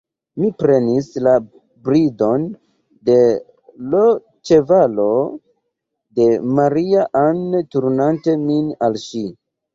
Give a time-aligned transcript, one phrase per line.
[0.43, 1.33] Mi prenis la
[1.87, 2.47] bridon
[3.09, 3.17] de
[3.91, 4.01] l'
[4.51, 5.07] ĉevalo
[6.21, 6.27] de
[6.63, 9.25] Maria-Ann turnante min al ŝi.